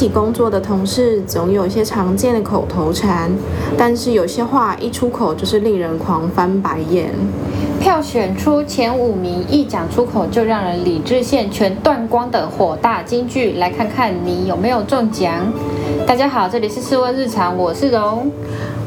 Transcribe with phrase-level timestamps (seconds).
[0.00, 3.30] 起工作的同事总有一些常见的口头禅，
[3.76, 7.12] 但是有些话一出口就是令人狂翻白眼。
[7.78, 15.52] 票选出前五名，一讲出口就让人理智线全断光的火大金句，来看看你有没有中奖。
[16.06, 18.30] 大家好，这里是试问日常，我是荣。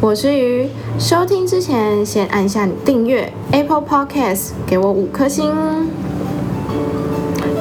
[0.02, 0.68] 我是鱼，
[0.98, 5.54] 收听之前先按下你订阅 Apple Podcast，给我五颗星。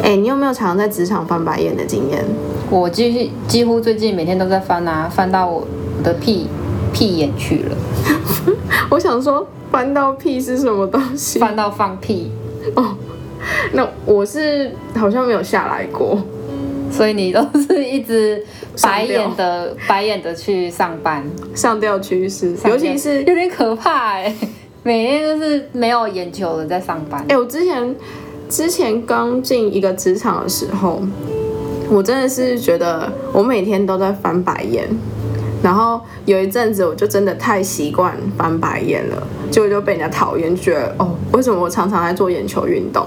[0.03, 2.25] 哎，你有没有常在职场翻白眼的经验？
[2.73, 5.63] 我几几乎最近每天都在翻啊，翻到我
[6.03, 6.47] 的屁
[6.91, 7.77] 屁眼去了。
[8.89, 11.39] 我想说，翻到屁是什么东西？
[11.39, 12.33] 翻到放屁。
[12.75, 12.97] 哦，
[13.73, 16.19] 那我是好像没有下来过，
[16.91, 18.43] 所以你都是一直
[18.81, 21.23] 白眼的白眼的去上班，
[21.55, 24.35] 上吊趋势，尤其是有点可怕哎，
[24.83, 27.23] 每天都是没有眼球的在上班。
[27.29, 27.95] 哎，我之前
[28.49, 31.03] 之前刚进一个职场的时候。
[31.93, 34.89] 我真的是觉得我每天都在翻白眼，
[35.63, 43.07] 然后有一阵子我就真的太习惯翻白眼了，结果就被人家讨厌，觉得哦，为什么我常常在做眼球运动？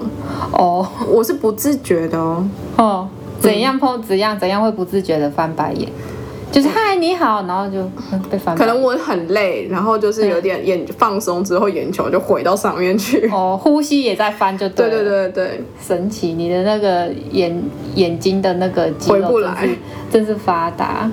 [0.52, 2.48] 哦，我是不自觉的哦。
[2.78, 3.08] 哦，
[3.40, 5.90] 怎样碰怎样怎样会不自觉的翻白眼？
[6.56, 7.84] 就是嗨你好，然后就
[8.30, 8.56] 被翻。
[8.56, 13.28] 可能我很累，然后就是有点眼放松之后，眼球就回到上面去。
[13.28, 17.62] 哦，呼吸也在翻，就 对对对对对，神奇，你的那个眼
[17.96, 19.68] 眼睛的那个回不来，
[20.10, 21.12] 真是发达。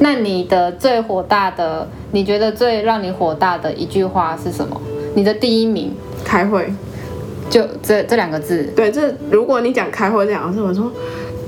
[0.00, 4.78] 那你的最火大的，你觉得最让你火大的一句话是什么？
[5.14, 5.94] 你的第一名？
[6.22, 6.70] 开会，
[7.48, 8.70] 就这这两个字。
[8.76, 10.92] 对，这如果你讲开会这两个字，我说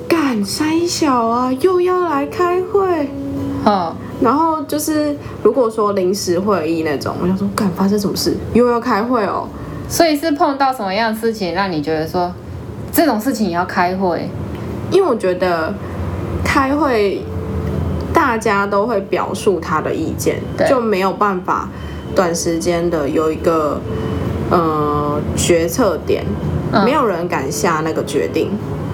[0.08, 3.06] 干三小啊，又要来开会。
[3.66, 9.48] 嗯，然后就是如果说临时会议那种，我想说，干发生什么事，又要开会哦。
[9.88, 12.32] 所以是碰到什么样的事情，让你觉得说
[12.92, 14.28] 这种事情也要开会？
[14.90, 15.72] 因为我觉得
[16.44, 17.22] 开会
[18.12, 21.68] 大家都会表述他的意见，就没有办法
[22.14, 23.80] 短时间的有一个
[24.50, 26.24] 呃决策点，
[26.84, 28.50] 没有人敢下那个决定。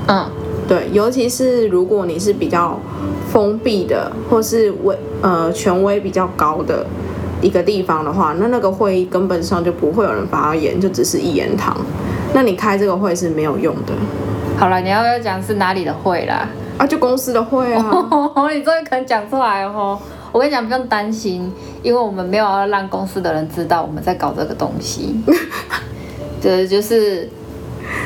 [0.06, 0.26] 嗯，
[0.70, 2.78] 对，尤其是如果你是比较。
[3.30, 6.84] 封闭的，或是威呃权威比较高的
[7.40, 11.76] 一个地方的话，那那个会议根本上就不会有人发言，就只是一言堂。
[12.34, 13.92] 那你开这个会是没有用的。
[14.58, 16.48] 好了，你要不要讲是哪里的会啦？
[16.76, 17.84] 啊，就公司的会啊。
[18.52, 19.96] 你终于肯讲出来哦。
[20.32, 21.52] 我跟你讲，不用担心，
[21.84, 25.14] 因为我们没有要让公司的人知道我们在搞这个东西。
[26.42, 27.28] 这就是。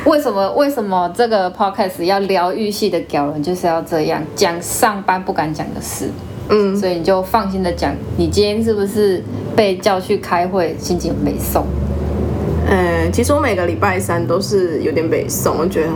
[0.06, 6.08] 为什么为什么这个 podcast 要疗愈系的屌人就是要这样讲上班不敢讲的事？
[6.50, 9.22] 嗯，所以你就放心的讲，你今天是不是
[9.56, 11.64] 被叫去开会，心情没送？
[12.68, 15.88] 嗯，其实我每个礼拜三都是有点北送，我觉得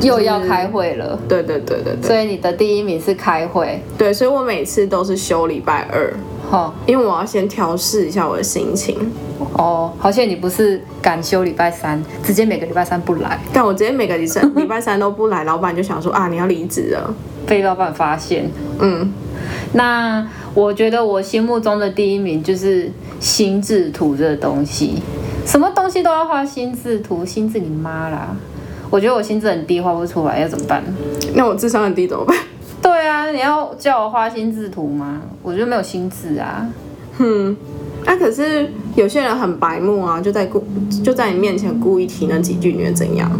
[0.00, 1.16] 又要开会了。
[1.28, 2.08] 对对对对对。
[2.08, 3.80] 所以你的第一名是开会。
[3.96, 6.12] 对，所以我每次都是休礼拜二。
[6.52, 9.10] 好，因为我要先调试一下我的心情。
[9.54, 13.40] 哦，好像你不是敢休礼拜三，直接每个礼拜三不来。
[13.54, 17.14] 但我直接每个礼拜礼拜三都不来，老板就想说啊，你要离职了，
[17.46, 18.50] 被老板发现。
[18.80, 19.10] 嗯，
[19.72, 25.02] 那我觉得我心目中的第一名就是心智图这个东西，
[25.46, 28.36] 什么东西都要画心智图，心智你妈啦！
[28.90, 30.84] 我觉得我心智很低，画不出来，要怎么办？
[31.34, 32.36] 那我智商很低怎么办？
[32.82, 35.22] 对啊，你要叫我画心智图吗？
[35.42, 36.66] 我就没有心智啊。
[37.16, 37.56] 哼，
[38.04, 40.64] 那可是有些人很白目啊，就在故
[41.04, 43.30] 就在你面前故意提那几句，你会怎样？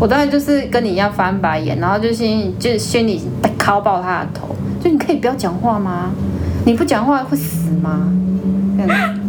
[0.00, 3.22] 我当然就是跟你一样翻白眼，然后就心就心里
[3.58, 4.48] 敲爆他的头，
[4.82, 6.10] 就你可以不要讲话吗？
[6.66, 8.12] 你不讲话会死吗？
[8.76, 9.20] 这样子。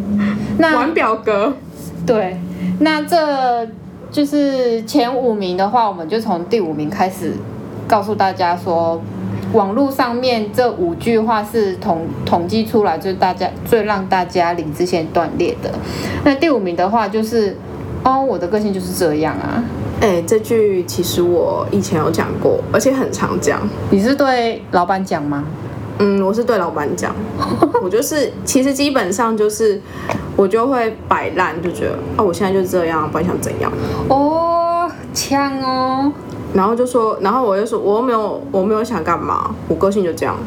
[0.57, 1.53] 那玩表格。
[2.05, 2.37] 对，
[2.79, 3.67] 那这
[4.09, 7.33] 就是前五名的话，我们就从第五名开始
[7.87, 8.99] 告诉大家说。
[9.55, 15.71] 网络上面这五句话是统统计出来，就是大家最让大家理智线断裂的。
[16.25, 17.55] 那第五名的话就是，
[18.03, 19.63] 哦，我的个性就是这样啊。
[20.01, 23.61] 哎，这句其实我以前有讲过，而且很常讲。
[23.89, 25.45] 你是对老板讲吗？
[25.99, 27.15] 嗯，我是对老板讲。
[27.81, 29.81] 我就是，其实基本上就是，
[30.35, 33.71] 我就会摆烂，就觉得啊，我现在就是这样，不然想怎样？
[34.09, 36.11] 哦，枪哦。
[36.55, 40.37] 然后就说，然后我就说，我又没有，我没有想干嘛，我个性就这样。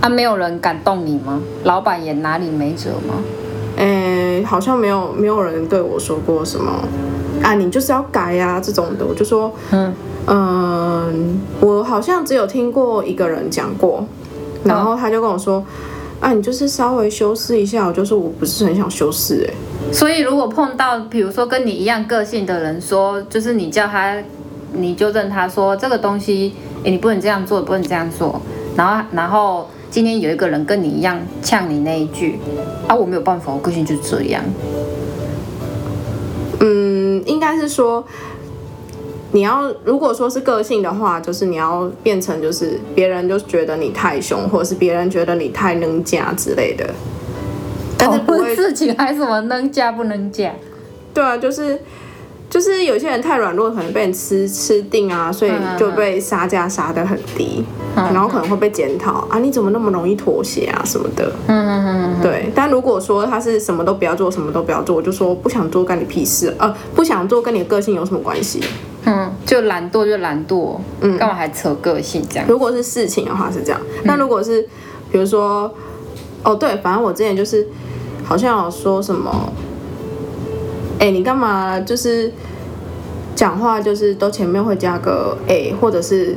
[0.00, 1.42] 啊，没有人敢动你吗？
[1.64, 3.16] 老板也哪里没辙吗？
[3.76, 6.72] 诶，好像没有，没有人对我说过什么。
[7.42, 9.04] 啊，你就是要改呀，这种的。
[9.04, 9.92] 我就说，嗯
[10.26, 14.02] 嗯，我好像只有听过一个人讲过，
[14.64, 15.62] 然后他就跟我说，
[16.18, 17.86] 啊，你就是稍微修饰一下。
[17.86, 19.52] 我就说我不是很想修饰，哎。
[19.92, 24.16] 所以如果碰到，比如说跟你一样个性的人说，就是你叫他。
[24.72, 26.54] 你纠正他说这个东西，
[26.84, 28.40] 哎，你不能这样做，不能这样做。
[28.76, 32.38] 然后然后今天有一个人跟你一样呛你那一句，
[32.86, 34.42] 啊，我没有办法，我个性就这样。
[36.60, 38.04] 嗯，应该是说，
[39.32, 46.88] 你要如果说是个性的话，就是你要变成就是别人就觉得你太凶，或者是别人觉得你太能嫁之类的。
[47.96, 50.52] 但是不会 事情还什么能嫁不能嫁？
[51.12, 51.80] 对啊，就是
[52.50, 57.62] 就是有些人太软弱，可能被人吃吃定啊，所以就被杀价杀得很低，
[57.94, 61.30] 然后可能会被检讨啊，你怎么那么容易妥协啊什么的。
[61.46, 62.22] 嗯嗯嗯。
[62.22, 66.54] 对，但如果说他是什么都不要做，什么都不要做，我就说不想做，干你屁事。
[66.58, 68.64] 呃，不想做跟你的个性有什么关系？
[69.04, 72.46] 嗯，就懒惰就懒惰，嗯，干嘛还扯个性这样？
[72.48, 74.62] 如果是事情的话是这样，那如果是
[75.12, 75.70] 比如说，
[76.42, 77.66] 哦对，反正我之前就是。
[78.24, 79.50] 好像有说什么，
[80.98, 82.32] 哎，你干嘛就是
[83.34, 86.36] 讲话就是都前面会加个哎，或者是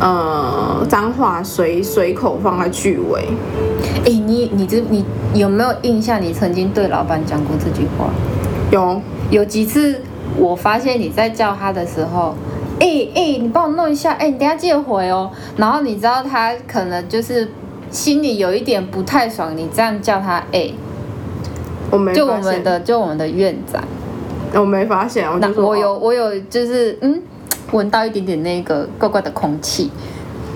[0.00, 3.28] 呃脏话随随口放在句尾。
[4.04, 5.04] 哎，你你这你
[5.34, 6.22] 有没有印象？
[6.22, 8.08] 你曾经对老板讲过这句话？
[8.70, 10.00] 有有几次，
[10.36, 12.36] 我发现你在叫他的时候，
[12.78, 15.32] 哎哎，你帮我弄一下，哎，你等下记得回哦。
[15.56, 17.48] 然后你知道他可能就是
[17.90, 20.70] 心里有一点不太爽，你这样叫他哎。
[21.96, 23.82] 我没就我们的就我们的院长，
[24.54, 25.26] 我没发现。
[25.40, 27.20] 那我有我有就是嗯，
[27.72, 29.90] 闻到一点点那个怪怪的空气，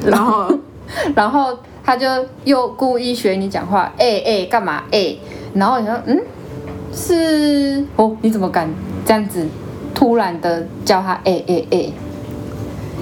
[0.05, 0.53] 然后
[1.17, 2.07] 然后他就
[2.45, 5.17] 又故意学你讲话，哎哎干嘛哎？
[5.55, 6.21] 然后你说嗯
[6.93, 8.69] 是哦，你怎么敢
[9.05, 9.47] 这样子
[9.95, 11.93] 突然的叫他哎哎哎？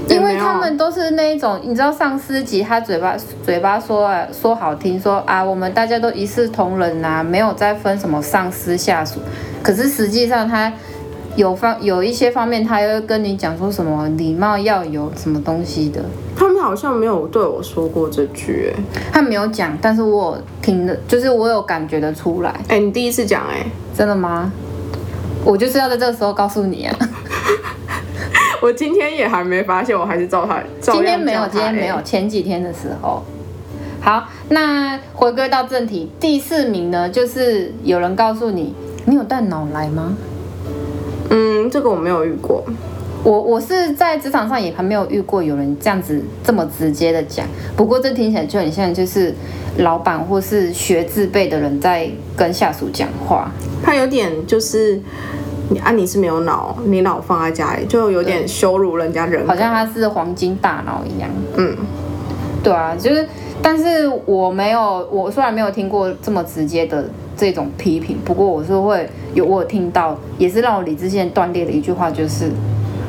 [0.08, 9.20] 因为他们都是那一种，你知道上司级，他嘴巴嘴巴说啊说好听，说啊，我们大家都一视同仁呐，没有再分什么上司下属。
[9.62, 10.72] 可是实际上他
[11.36, 16.02] 有方有一些方面，他又跟你讲说什么礼貌要有什么东西的。
[16.36, 18.82] 他们好像没有对我说过这句，哎，
[19.12, 22.54] 他没有讲，但是我听的，就是我有感觉得出来。
[22.68, 23.66] 哎，你第一次讲，哎，
[23.96, 24.50] 真的吗？
[25.44, 26.96] 我就是要在这个时候告诉你啊。
[28.62, 30.60] 我今天也还没发现，我还是照他。
[30.80, 33.22] 今天没有，今天没有，前几天的时候。
[34.00, 38.74] 好，那回归到正题，第四名呢，就是有人告诉你，
[39.04, 40.16] 你有带脑来吗？
[41.30, 42.64] 嗯，这个我没有遇过。
[43.24, 47.46] 我我是在职场上也还没有遇过有人这样子这么直接的讲。
[47.76, 49.34] 不过这听起来就很像，就是
[49.78, 53.50] 老板或是学自备的人在跟下属讲话。
[53.84, 55.00] 他有点就是。
[55.70, 61.28] 你啊，你是没有脑，你脑放在家里，就有点羞辱人家人，好像他是黄金大脑一样。
[61.56, 61.76] 嗯，
[62.62, 63.28] 对啊，就是，
[63.60, 67.04] 但是我没有，我虽然没有听过这么直接的
[67.36, 72.50] 这种批评，不过我是会有我有听到，也是让我理智线断裂的一句话，就是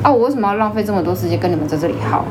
[0.02, 2.24] 啊，我为什么要浪费这么多时间跟你们在这里耗？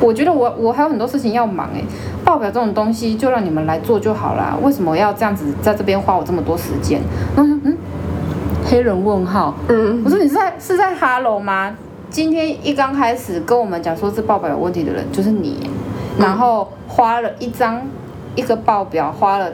[0.00, 1.82] 我觉得我我还有很多事情要忙哎，
[2.24, 7.00] 报表这种东西就让你们来做就好啦，为什么要这样子在这边花我这么多时间？
[7.36, 7.76] 嗯嗯。
[8.70, 11.76] 黑人问号，嗯，我说你是在是在哈喽吗？
[12.08, 15.68] 今天一刚开始跟我们讲说这报表有问题的人就是你，
[16.16, 17.82] 然后花了一张
[18.36, 19.50] 一个报表花了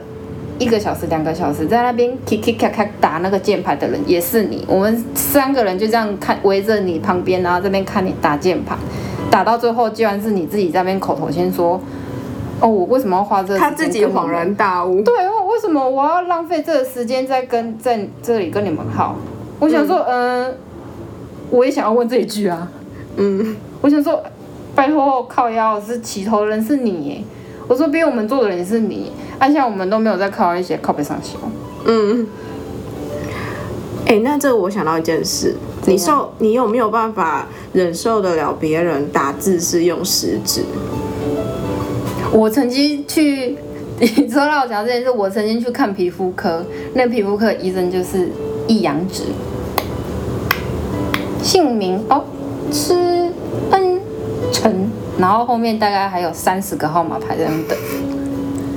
[0.59, 8.77] 一个小时两个小时在那边 k k k k 打那个键盘的人也是你，我们三个人就这样看围着你旁边，然后这边看你打键盘，
[9.31, 11.81] 打到最后居然是你自己在那边口头先说。
[12.59, 13.57] 哦，我为什么要花这？
[13.57, 15.01] 他自己恍然大悟。
[15.01, 19.15] 对，为什么我要浪费这个时间在跟在这里跟你们耗？
[19.59, 20.55] 我想说，嗯，
[21.49, 22.67] 我也想要问这一句啊。
[23.17, 24.23] 嗯，我想说，
[24.75, 27.25] 拜托靠腰是起头人是你，
[27.67, 31.37] 我说逼我们做的人是你，而且我们都没有在靠一些靠背上修。
[31.85, 32.27] 嗯。
[34.07, 35.55] 哎，那这我想到一件事，
[35.85, 40.61] 你受你有没有办法忍受得了别人打字是用食指？
[42.37, 43.57] 我曾经去，
[43.99, 46.63] 你说让我讲这件事，我曾经去看皮肤科，
[46.93, 48.29] 那皮肤科医生就是
[48.67, 49.23] 易阳指，
[51.41, 51.99] 姓名？
[52.07, 52.23] 哦，
[52.71, 52.93] 施
[53.71, 53.99] 恩
[54.51, 54.71] 成，
[55.17, 57.75] 然后后面大概还有三十个号码牌在那等，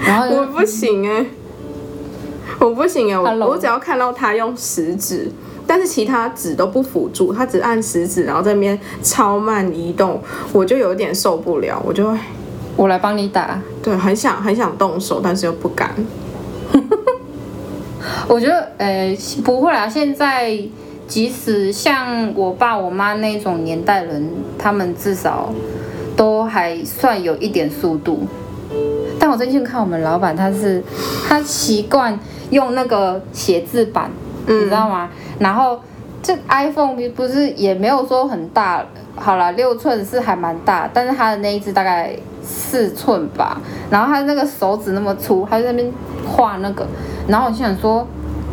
[0.06, 1.26] 然后我不行哎，
[2.60, 5.30] 我不行哎，我我只要看到他用食指，
[5.66, 10.18] 但是其他指都不辅助，他只按食指，然后在那边超慢移动，
[10.54, 12.16] 我就有点受不了，我就会。
[12.76, 15.94] 我来帮你打，对，很想很想动手，但是又不敢。
[18.28, 19.88] 我觉得，呃，不会啦。
[19.88, 20.56] 现在
[21.06, 25.52] 即使像我爸我妈那种年代人，他们至少
[26.16, 28.26] 都还算有一点速度。
[29.18, 30.82] 但我最近看我们老板，他是
[31.28, 32.18] 他习惯
[32.50, 34.10] 用那个写字板，
[34.46, 35.10] 你知道吗？
[35.38, 35.80] 然后
[36.22, 38.84] 这 iPhone 不是也没有说很大。
[39.16, 43.60] 好了，六寸是还蛮大，但是它的那一只大概四寸吧。
[43.90, 45.92] 然后它那个手指那么粗，他在那边
[46.26, 46.86] 画那个，
[47.28, 48.06] 然后我就想说，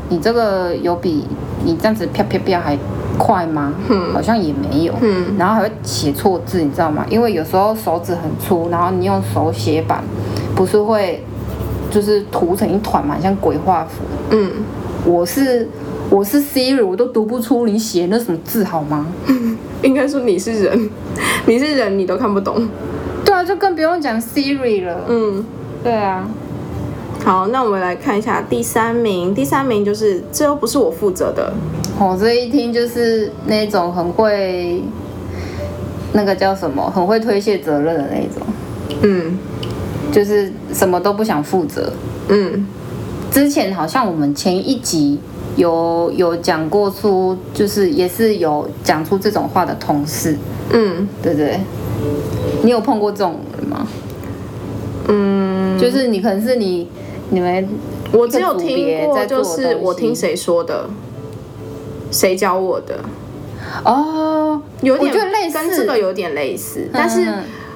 [0.10, 1.26] 你这个有比
[1.64, 2.78] 你这样子啪啪啪还
[3.18, 3.74] 快吗？
[3.90, 4.94] 嗯，好像也没有。
[5.02, 7.06] 嗯，然后还会写错字，你知道吗？
[7.10, 10.04] 因为有时候手指很粗，然后你用手写板，
[10.56, 11.24] 不是会
[11.90, 14.04] 就是涂成一团嘛，像鬼画符。
[14.32, 14.52] 嗯，
[15.06, 15.68] 我是
[16.10, 19.06] 我是 Siri，我都读不出你写那什么字好吗？
[19.84, 20.90] 应该说你是人，
[21.46, 22.68] 你是人，你都看不懂。
[23.26, 25.02] 对啊，就更不用讲 Siri 了。
[25.10, 25.46] 嗯，
[25.84, 26.28] 对啊。
[27.26, 29.36] 好，那我们来看一下第三名。
[29.36, 31.54] 第三名就是这又不是我负责的。
[32.00, 34.82] 我这一听就是那种很会，
[36.14, 38.48] 那个叫什么，很会推卸责任的那种。
[39.02, 39.38] 嗯，
[40.12, 41.92] 就是什么都不想负责。
[42.30, 42.66] 嗯，
[43.30, 45.20] 之前好像我们前一集。
[45.58, 50.38] 有有讲过出，就是也是有讲出这种话的同事，
[50.72, 51.60] 嗯，对对？
[52.64, 53.86] 你有碰过这种人吗？
[55.08, 56.88] 嗯，就是你可能是你
[57.32, 57.68] 你们，
[58.12, 60.88] 我只有听过，就是我听谁说的，
[62.12, 63.00] 谁教我的？
[63.84, 67.26] 哦，有点类似，跟这个有点类似，但是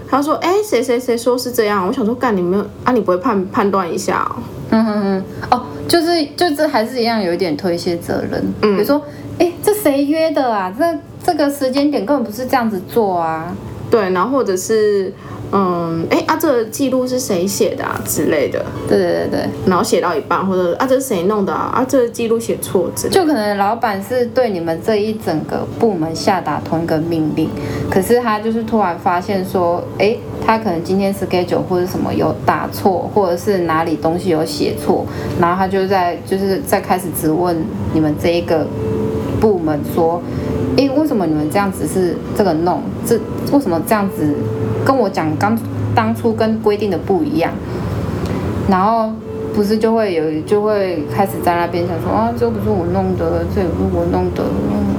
[0.08, 1.88] 他说，哎，谁谁谁说是这样？
[1.88, 2.92] 我想说，干你没有啊？
[2.94, 4.30] 你不会判判断一下？
[4.70, 5.64] 嗯哼哼，哦。
[5.88, 9.04] 就是就是还是一样有一点推卸责任，比如说，
[9.40, 10.74] 哎，这谁约的啊？
[10.78, 13.56] 这这个时间点根本不是这样子做啊。
[13.90, 15.14] 对，然后或者是。
[15.54, 18.66] 嗯，哎啊，这个记录是谁写的啊之类的？
[18.88, 19.50] 对对对对。
[19.66, 21.72] 然后写到一半，或者啊，这是谁弄的啊？
[21.74, 23.10] 啊，这个记录写错字。
[23.10, 27.50] 就可能老板是对你们这一整个部门下达同一个命令，
[27.90, 30.16] 可是他就是突然发现说，哎，
[30.46, 35.06] 他可能今天 schedule 或者什么有打错，或者是哪里东西有写错，
[35.40, 37.56] 然后他就在就是在开始质问
[37.94, 38.66] 你们这一个
[39.42, 40.22] 部门说，
[40.78, 42.82] 哎，为什么你们这样子是这个弄？
[43.06, 43.20] 这
[43.52, 44.34] 为什么这样子？
[44.92, 45.58] 跟我讲刚
[45.96, 47.50] 当初跟规定的不一样，
[48.70, 49.10] 然后
[49.56, 54.44] 不是就会有就会开始在那边想说啊，这不是我弄的，这也不是我弄的，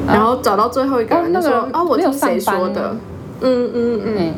[0.06, 2.96] 然后找到最后一个人就说啊，我听谁说的？
[3.42, 4.34] 嗯嗯嗯。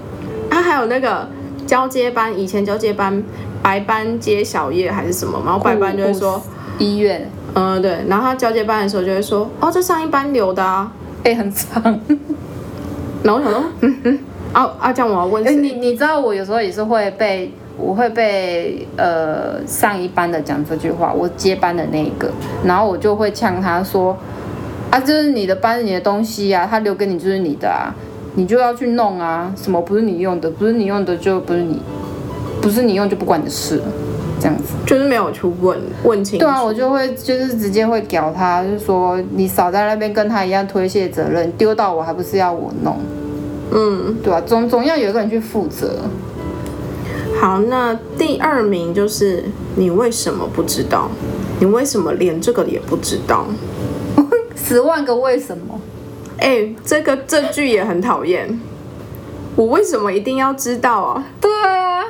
[0.50, 1.28] 啊，还有那个
[1.68, 3.22] 交接班，以前交接班
[3.62, 6.42] 白班接小夜还是什么，然后白班就会说
[6.78, 10.90] 医院，嗯对，然后他交接班的时候就会说哦，这上一班留的啊，
[11.22, 11.80] 哎很长，
[13.22, 14.18] 然后我想说嗯嗯。
[14.54, 14.92] 啊啊！
[14.92, 22.30] 这样我要问你，你知道我有时候也是会被，我会被呃上一班的讲这句话，我接班的那一个，
[22.64, 24.16] 然后我就会呛他说，
[24.90, 27.92] 啊，这是你的班，你的东西啊，他留给你就是你的啊，
[28.36, 31.82] 你就要去弄啊，什么不是你用的，不是你用的就不是你，
[32.62, 33.82] 不是你用就不关你的事，
[34.38, 36.38] 这样子，就是没有去问问清。
[36.38, 42.96] 对啊，我就会就是直接会屌他，就说你少在那边跟他一样推卸责任，丢到我还不是要我弄。
[43.74, 46.02] 嗯，对啊，总总要有一个人去负责。
[47.40, 51.10] 好，那第二名就是你为什么不知道？
[51.60, 53.46] 你为什么连这个也不知道？
[54.56, 55.80] 十万个为什么？
[56.38, 58.58] 哎，这个这句也很讨厌。
[59.56, 61.24] 我为什么一定要知道啊？
[61.40, 62.04] 对啊，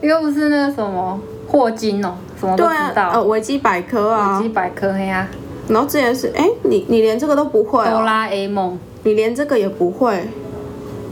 [0.00, 3.10] 又不是那个什么霍金哦，什么都知道。
[3.14, 5.28] 呃，维基百科啊，维基百科呀。
[5.68, 7.84] 然后之前是，哎，你你连这个都不会？
[7.84, 10.28] 哆啦 A 梦，你连这个也不会？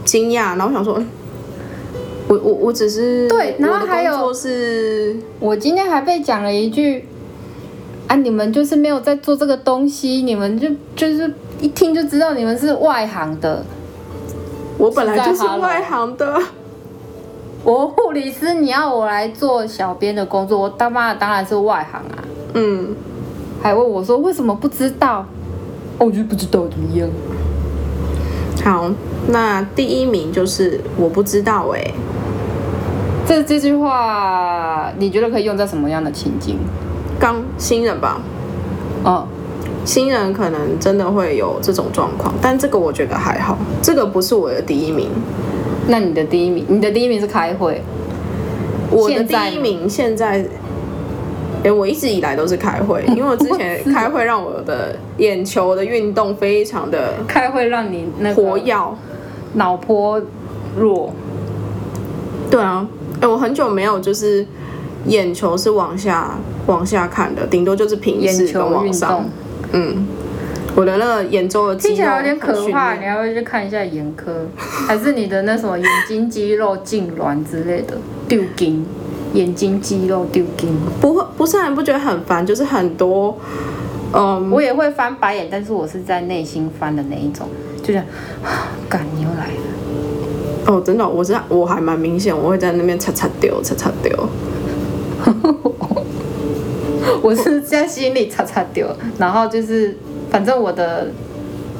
[0.03, 1.01] 惊讶，然后想说，
[2.27, 7.05] 我我我只是对，然后还有是，我今天还被讲了一句，
[8.07, 13.63] 啊，你们就是没有在做这个东西，你们就就是一听就知道你们是外行的。
[14.77, 16.39] 我本来就是外行的，
[17.63, 22.23] 我护理师，你要我来做小编的工作，我他妈当然是外行啊。
[22.53, 22.95] 嗯，
[23.61, 25.25] 还问我说为什么不知道？
[25.99, 27.07] 哦，我就不知道怎么样。
[28.63, 28.91] 好。
[29.27, 31.91] 那第一名就是我不知道哎，
[33.27, 36.57] 这这句话你觉得可以用在什么样的情境？
[37.19, 38.19] 刚新人吧，
[39.03, 39.27] 哦，
[39.85, 45.09] 新人可能真的会有这种状况，但这个我觉得还好，这个不是我的第一名。
[45.87, 47.81] 那你的第一名，你的第一名是开会，
[48.89, 50.45] 我的第一名现在。
[51.63, 58.97] 哎，我一直以来都是开会，因为我之前 开会让我的眼球的运动非常的开会让你那活跃，
[59.53, 60.21] 脑波
[60.77, 61.13] 弱。
[62.49, 62.87] 对啊，
[63.19, 64.45] 哎，我很久没有就是
[65.05, 66.37] 眼球是往下
[66.67, 69.23] 往下看的，顶多就是平视跟往上。
[69.73, 70.05] 嗯，
[70.75, 74.47] 我的那个眼周的听起来有点可怕，你要不要去看一下眼科？
[74.57, 78.85] 还是你的那什么眼睛肌肉痉挛之类的丢筋？
[79.33, 80.69] 眼睛肌肉丢筋，
[80.99, 82.45] 不会，不是，很不觉得很烦？
[82.45, 83.37] 就是很多，
[84.13, 87.47] 嗯，我也会翻白眼，但是我是在内心翻的那一种，
[87.81, 88.05] 就这样，
[88.89, 89.53] 干你又来了。
[90.67, 94.11] 哦，真的，我是我还蛮明显，我会在那边擦擦丢，擦擦丢。
[97.23, 99.97] 我是在心里擦擦丢，然后就是
[100.29, 101.07] 反正我的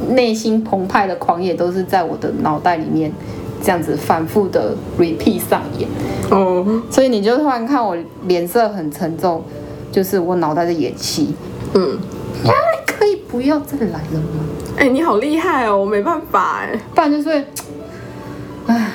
[0.10, 3.12] 内心澎湃的狂野都是在我的脑袋里面
[3.62, 5.88] 这样子反复的 repeat 上演。
[6.30, 7.96] 哦，所以你就突然看我
[8.28, 9.44] 脸色很沉重，
[9.92, 11.36] 就是我脑袋在演戏。
[11.74, 11.98] 嗯，
[12.46, 12.54] 呀，
[12.86, 14.46] 可以不要再来了吗？
[14.78, 16.80] 哎、你好厉害哦，我没办法哎。
[16.96, 17.44] 不然就是，
[18.68, 18.92] 唉，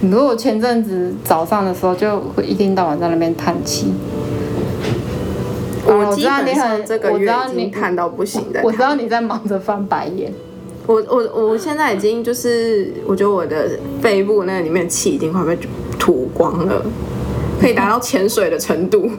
[0.00, 3.92] 你如果前阵子早上的时候就会一天到晚在那边叹气。
[5.86, 8.60] 啊我基知道你本上很，这个月我知道你已经看到不行的。
[8.62, 10.30] 我知道你在忙着翻白眼。
[10.88, 15.54] 我我我现在已经就是，我觉得我的肺部那里面气已经快被
[15.98, 16.82] 吐光了，
[17.60, 19.10] 可以达到潜水的程度，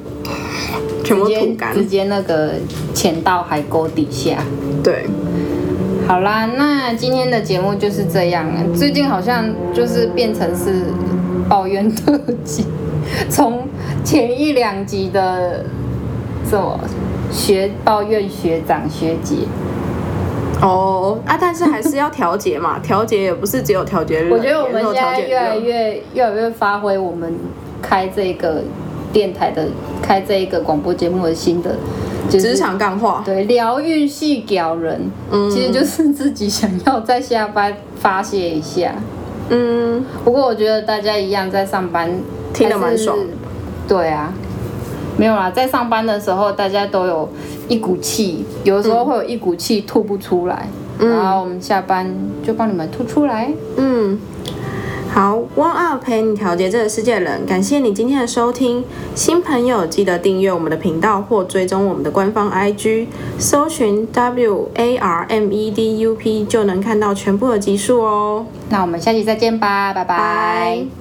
[1.04, 1.72] 全部吐干。
[1.76, 2.54] 直接那个
[2.96, 4.44] 潜到海沟底下。
[4.84, 5.06] 对，
[6.08, 8.48] 好啦，那今天的节目就是这样。
[8.74, 10.86] 最近好像就是变成是
[11.48, 12.66] 抱怨特辑，
[13.30, 13.68] 从
[14.04, 15.66] 前一两集的
[16.50, 16.80] 什么
[17.32, 19.36] 学抱怨学长学姐，
[20.62, 27.34] 哦啊，但是还是要调节嘛， 调节也不是只有调节日，我觉得我们现在越来越越来越发挥我们
[27.82, 28.62] 开这个
[29.14, 29.68] 电台的
[30.02, 31.76] 开这一个广播节目的新的
[32.30, 33.24] 就是职场干话。
[33.26, 38.94] 对，疗愈系屌人，嗯其实就是自己想要在下班发泄一下。
[39.50, 42.12] 嗯，不过我觉得大家一样在上班，
[42.54, 43.18] 听得蛮爽。
[43.88, 44.32] 对啊，
[45.20, 47.28] 没有啦，在上班的时候大家都有
[47.68, 50.66] 一股气，有的时候会有一股气吐不出来，
[51.00, 52.10] 嗯然后我们下班
[52.42, 53.52] 就帮你们吐出来。
[53.76, 54.18] 嗯，
[55.14, 58.86] 好，One Up 陪你调节这个世界的人，感谢你今天的收听。
[59.14, 63.08] 新朋友记得订阅我们的频道或追踪我们的官方 IG，
[63.38, 68.46] 搜寻 W A R M E D U P 就能看到全部的集数哦。
[68.70, 70.99] 那我们下期再见吧，拜拜拜